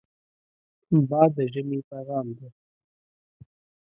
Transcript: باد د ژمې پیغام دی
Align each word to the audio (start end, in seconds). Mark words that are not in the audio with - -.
باد 1.09 1.31
د 1.35 1.39
ژمې 1.53 1.79
پیغام 1.89 2.27
دی 2.37 2.49